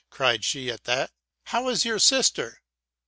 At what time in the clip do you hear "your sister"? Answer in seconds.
1.85-2.63